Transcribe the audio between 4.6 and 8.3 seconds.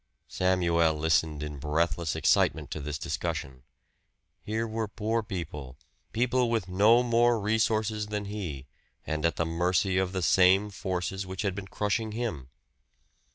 were poor people, people with no more resources than